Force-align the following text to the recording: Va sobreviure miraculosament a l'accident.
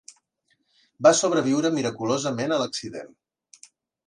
Va 1.07 1.11
sobreviure 1.19 1.71
miraculosament 1.77 2.57
a 2.57 2.59
l'accident. 2.63 3.15